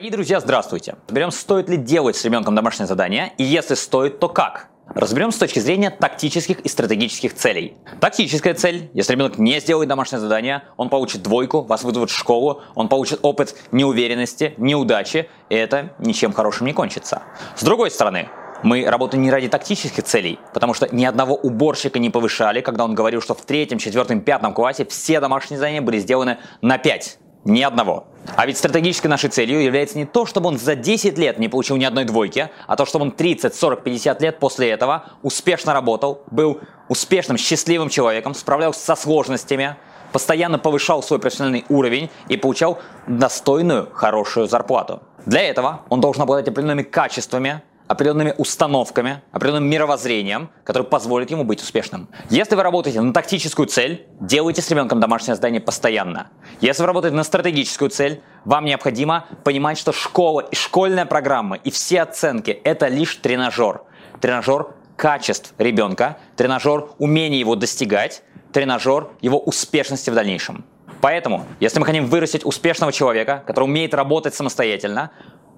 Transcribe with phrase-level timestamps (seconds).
[0.00, 0.96] Дорогие друзья, здравствуйте!
[1.08, 4.70] Разберем, стоит ли делать с ребенком домашнее задание, и если стоит, то как.
[4.94, 7.76] Разберем с точки зрения тактических и стратегических целей.
[8.00, 8.90] Тактическая цель.
[8.94, 13.18] Если ребенок не сделает домашнее задание, он получит двойку, вас вызовут в школу, он получит
[13.20, 17.24] опыт неуверенности, неудачи, и это ничем хорошим не кончится.
[17.54, 18.30] С другой стороны,
[18.62, 22.94] мы работаем не ради тактических целей, потому что ни одного уборщика не повышали, когда он
[22.94, 27.18] говорил, что в третьем, четвертом, пятом классе все домашние задания были сделаны на 5.
[27.44, 28.09] Ни одного.
[28.36, 31.76] А ведь стратегической нашей целью является не то, чтобы он за 10 лет не получил
[31.76, 36.22] ни одной двойки, а то, чтобы он 30, 40, 50 лет после этого успешно работал,
[36.30, 39.76] был успешным, счастливым человеком, справлялся со сложностями,
[40.12, 45.02] постоянно повышал свой профессиональный уровень и получал достойную, хорошую зарплату.
[45.26, 51.60] Для этого он должен обладать определенными качествами, определенными установками, определенным мировоззрением, которое позволит ему быть
[51.60, 52.08] успешным.
[52.30, 56.28] Если вы работаете на тактическую цель, делайте с ребенком домашнее задание постоянно.
[56.60, 61.72] Если вы работаете на стратегическую цель, вам необходимо понимать, что школа и школьная программа и
[61.72, 63.82] все оценки– это лишь тренажер.
[64.20, 70.64] Тренажер качеств ребенка, тренажер умения его достигать, тренажер его успешности в дальнейшем.
[71.00, 75.10] Поэтому, если мы хотим вырастить успешного человека, который умеет работать самостоятельно,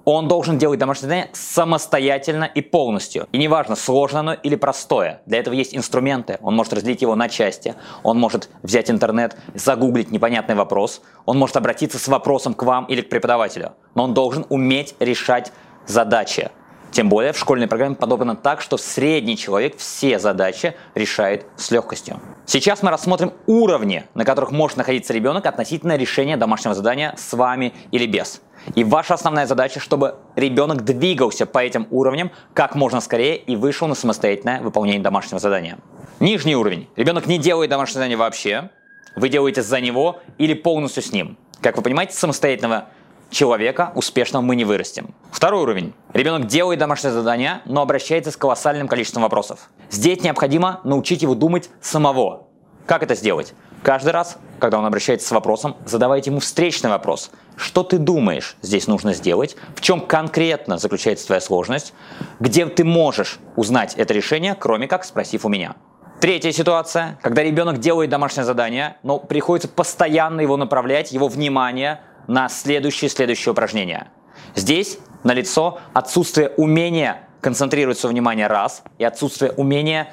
[0.05, 3.29] он должен делать домашнее задание самостоятельно и полностью.
[3.33, 5.23] И неважно, сложно оно или простое.
[5.27, 6.39] Для этого есть инструменты.
[6.43, 7.75] Он может разделить его на части.
[8.03, 11.03] Он может взять интернет, загуглить непонятный вопрос.
[11.25, 13.73] Он может обратиться с вопросом к вам или к преподавателю.
[13.95, 15.53] Но он должен уметь решать
[15.87, 16.51] задачи.
[16.93, 22.21] Тем более в школьной программе подобрано так, что средний человек все задачи решает с легкостью.
[22.45, 27.73] Сейчас мы рассмотрим уровни, на которых может находиться ребенок относительно решения домашнего задания с вами
[27.93, 28.43] или без.
[28.75, 33.89] И ваша основная задача, чтобы ребенок двигался по этим уровням как можно скорее и вышел
[33.89, 35.79] на самостоятельное выполнение домашнего задания.
[36.21, 36.89] Нижний уровень.
[36.97, 38.69] Ребенок не делает домашнее задание вообще.
[39.17, 41.39] Вы делаете за него или полностью с ним.
[41.63, 42.89] Как вы понимаете, самостоятельного
[43.33, 45.15] человека успешного мы не вырастим.
[45.33, 45.93] Второй уровень.
[46.13, 49.71] Ребенок делает домашнее задание, но обращается с колоссальным количеством вопросов.
[49.91, 52.47] Здесь необходимо научить его думать самого.
[52.87, 53.55] Как это сделать?
[53.83, 57.33] Каждый раз, когда он обращается с вопросом, задавайте ему встречный вопрос.
[57.57, 59.57] Что ты думаешь здесь нужно сделать?
[59.75, 61.93] В чем конкретно заключается твоя сложность?
[62.39, 65.75] Где ты можешь узнать это решение, кроме как спросив у меня?
[66.21, 72.49] Третья ситуация, когда ребенок делает домашнее задание, но приходится постоянно его направлять, его внимание на
[72.49, 74.09] следующее следующее упражнение.
[74.55, 80.13] Здесь налицо отсутствие умения концентрировать свое внимание раз и отсутствие умения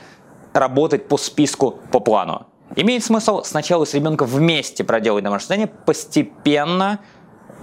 [0.53, 2.47] работать по списку, по плану.
[2.75, 6.99] Имеет смысл сначала с ребенком вместе проделать домашнее задание, постепенно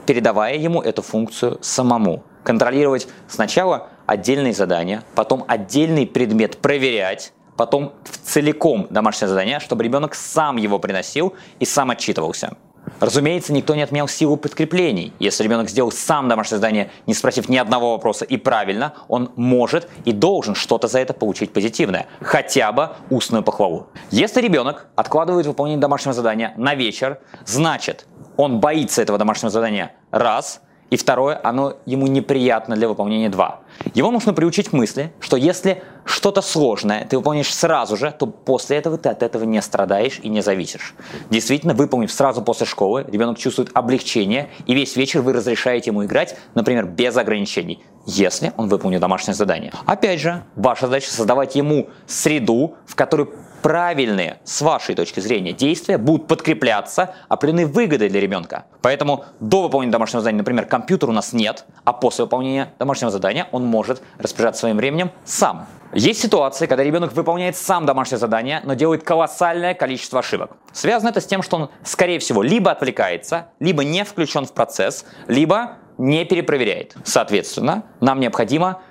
[0.07, 2.23] передавая ему эту функцию самому.
[2.45, 10.57] Контролировать сначала отдельные задания, потом отдельный предмет проверять, потом целиком домашнее задание, чтобы ребенок сам
[10.57, 12.57] его приносил и сам отчитывался.
[13.01, 15.13] Разумеется, никто не отменял силу подкреплений.
[15.19, 19.89] Если ребенок сделал сам домашнее задание, не спросив ни одного вопроса и правильно, он может
[20.05, 23.89] и должен что-то за это получить позитивное, хотя бы устную похвалу.
[24.11, 30.61] Если ребенок откладывает выполнение домашнего задания на вечер, значит, он боится этого домашнего задания раз–
[30.91, 33.61] и второе, оно ему неприятно для выполнения 2.
[33.95, 38.79] Его нужно приучить к мысли, что если что-то сложное ты выполнишь сразу же, то после
[38.79, 40.95] этого ты от этого не страдаешь и не зависишь.
[41.31, 46.37] Действительно, выполнив сразу после школы, ребенок чувствует облегчение, и весь вечер вы разрешаете ему играть,
[46.55, 49.73] например, без ограничений, если он выполнит домашнее задание.
[49.85, 53.29] Опять же, ваша задача создавать ему среду, в которой
[53.63, 58.67] правильные, с вашей точки зрения, действия будут подкрепляться определенной выгодой для ребенка.
[58.81, 63.49] Поэтому до выполнения домашнего задания, например, компьютера у нас нет, а после выполнения домашнего задания
[63.51, 65.67] он может распоряжаться своим временем сам.
[65.97, 70.59] Есть ситуации, когда ребенок выполняет сам домашнее задание, но делает колоссальное количество ошибок.
[70.71, 75.07] Связано это с тем, что он, скорее всего, либо отвлекается, либо не включен в процесс,
[75.27, 76.95] либо не перепроверяет.
[77.03, 78.83] Соответственно, нам необходимо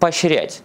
[0.00, 0.62] поощрять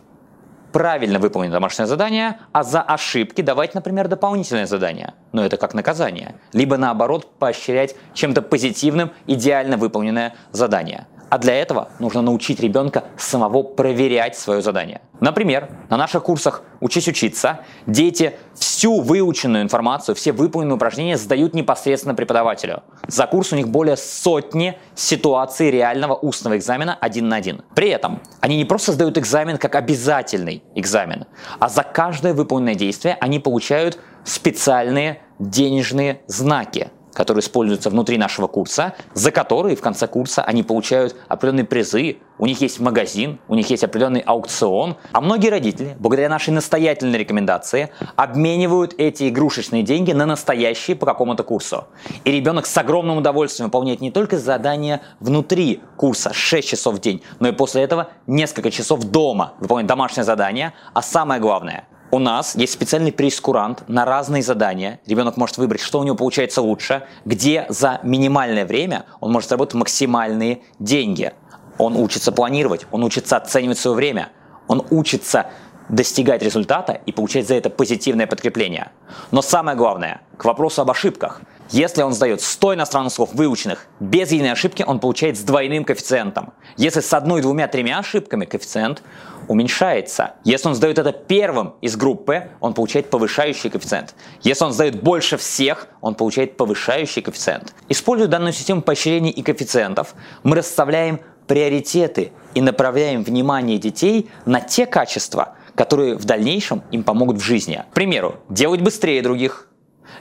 [0.72, 5.16] правильно выполнить домашнее задание, а за ошибки давать, например, дополнительное задание.
[5.34, 6.36] Но это как наказание.
[6.54, 11.08] Либо наоборот поощрять чем-то позитивным идеально выполненное задание.
[11.34, 15.02] А для этого нужно научить ребенка самого проверять свое задание.
[15.20, 22.14] Например, на наших курсах «Учись учиться» дети всю выученную информацию, все выполненные упражнения сдают непосредственно
[22.14, 22.84] преподавателю.
[23.08, 27.64] За курс у них более сотни ситуаций реального устного экзамена один на один.
[27.74, 31.26] При этом они не просто сдают экзамен как обязательный экзамен,
[31.58, 36.92] а за каждое выполненное действие они получают специальные денежные знаки.
[37.14, 42.46] Которые используются внутри нашего курса, за которые в конце курса они получают определенные призы, у
[42.46, 44.98] них есть магазин, у них есть определенный аукцион.
[45.12, 51.44] А многие родители, благодаря нашей настоятельной рекомендации, обменивают эти игрушечные деньги на настоящие по какому-то
[51.44, 51.86] курсу.
[52.26, 57.22] И ребенок с огромным удовольствием выполняет не только задания внутри курса 6 часов в день,
[57.40, 60.74] но и после этого несколько часов дома выполняет домашнее задание.
[60.94, 65.00] А самое главное, у нас есть специальный прескурант на разные задания.
[65.08, 69.74] Ребенок может выбрать, что у него получается лучше, где за минимальное время он может заработать
[69.74, 71.34] максимальные деньги.
[71.80, 74.30] Он учится планировать, он учится оценивать свое время,
[74.68, 75.48] он учится
[75.90, 78.92] достигать результата и получать за это позитивное подкрепление.
[79.32, 81.42] Но самое главное, к вопросу об ошибках.
[81.74, 86.54] Если он сдает 100 иностранных слов выученных без единой ошибки, он получает с двойным коэффициентом.
[86.78, 89.02] Если с одной, двумя, тремя ошибками, коэффициент
[89.48, 90.36] уменьшается.
[90.44, 94.14] Если он сдает это первым из группы, он получает повышающий коэффициент.
[94.44, 97.74] Если он сдает больше всех, он получает повышающий коэффициент.
[97.90, 104.86] Используя данную систему поощрений и коэффициентов, мы расставляем приоритеты и направляем внимание детей на те
[104.86, 107.84] качества, которые в дальнейшем им помогут в жизни.
[107.90, 109.70] К примеру, делать быстрее других,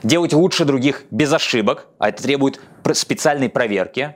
[0.03, 2.59] делать лучше других без ошибок, а это требует
[2.93, 4.15] специальной проверки,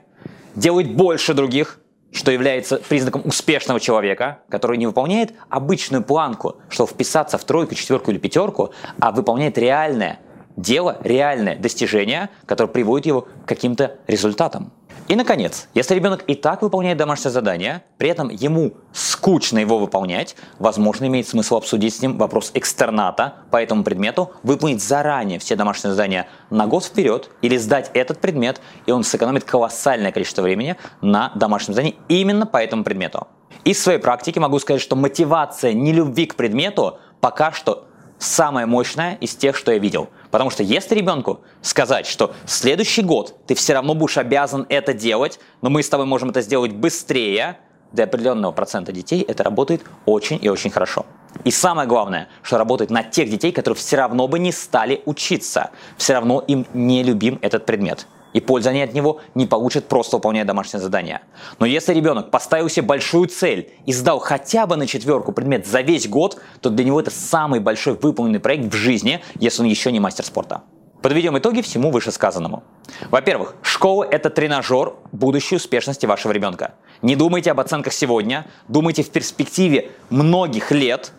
[0.54, 1.80] делать больше других,
[2.12, 8.10] что является признаком успешного человека, который не выполняет обычную планку, чтобы вписаться в тройку, четверку
[8.10, 10.20] или пятерку, а выполняет реальное
[10.56, 14.72] дело, реальное достижение, которое приводит его к каким-то результатам.
[15.08, 20.36] И, наконец, если ребенок и так выполняет домашнее задание, при этом ему скучно его выполнять,
[20.58, 25.92] возможно, имеет смысл обсудить с ним вопрос экстерната по этому предмету, выполнить заранее все домашние
[25.92, 31.32] задания на год вперед или сдать этот предмет, и он сэкономит колоссальное количество времени на
[31.34, 33.28] домашнем задании именно по этому предмету.
[33.64, 37.86] Из своей практики могу сказать, что мотивация нелюбви к предмету пока что
[38.18, 40.10] самая мощная из тех, что я видел.
[40.30, 45.40] Потому что если ребенку сказать, что следующий год ты все равно будешь обязан это делать,
[45.62, 47.58] но мы с тобой можем это сделать быстрее,
[47.92, 51.06] для определенного процента детей это работает очень и очень хорошо.
[51.44, 55.70] И самое главное, что работает на тех детей, которые все равно бы не стали учиться,
[55.96, 60.16] все равно им не любим этот предмет и пользы они от него не получат, просто
[60.16, 61.22] выполняя домашнее задание.
[61.58, 65.80] Но если ребенок поставил себе большую цель и сдал хотя бы на четверку предмет за
[65.80, 69.92] весь год, то для него это самый большой выполненный проект в жизни, если он еще
[69.92, 70.62] не мастер спорта.
[71.02, 72.64] Подведем итоги всему вышесказанному.
[73.10, 76.74] Во-первых, школа– это тренажер будущей успешности вашего ребенка.
[77.02, 81.12] Не думайте об оценках сегодня, думайте в перспективе многих лет,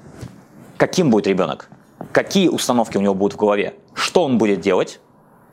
[0.76, 1.70] каким будет ребенок,
[2.12, 5.00] какие установки у него будут в голове, что он будет делать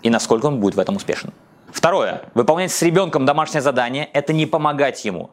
[0.02, 1.32] и насколько он будет в этом успешен.
[1.70, 2.22] Второе.
[2.34, 5.30] Выполнять с ребенком домашнее задание– это не помогать ему.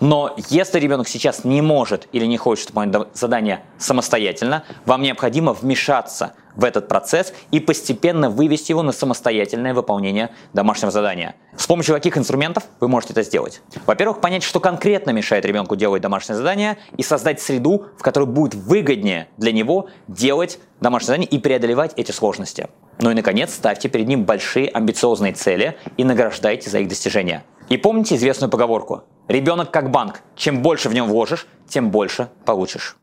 [0.00, 6.34] Но если ребенок сейчас не может или не хочет выполнять задание самостоятельно, вам необходимо вмешаться
[6.56, 11.34] в этот процесс и постепенно вывести его на самостоятельное выполнение домашнего задания.
[11.56, 13.60] С помощью каких инструментов вы можете это сделать?
[13.86, 18.54] Во-первых, понять, что конкретно мешает ребенку делать домашнее задание и создать среду, в которой будет
[18.54, 22.68] выгоднее для него делать домашнее задание и преодолевать эти сложности.
[22.98, 27.44] Ну и, наконец, ставьте перед ним большие амбициозные цели и награждайте за их достижения.
[27.70, 29.04] И помните известную поговорку.
[29.28, 30.22] Ребенок как банк.
[30.34, 32.96] Чем больше в нем вложишь, тем больше получишь.